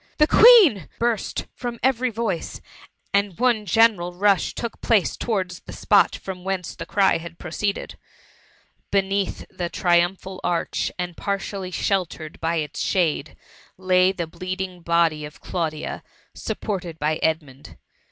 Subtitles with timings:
[0.17, 2.59] the Queen T burst from every voice,
[3.13, 7.99] and one general rush took place towards the spot from whence the cry had proceeded.
[8.89, 13.37] Beneath the triumphal arch, and partially dieltered by its shade,
[13.77, 16.01] lay the bleeding body of Claudia,
[16.33, 17.77] supported by Edmund.